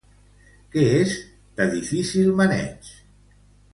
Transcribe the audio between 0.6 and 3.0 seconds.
Què és de difícil maneig?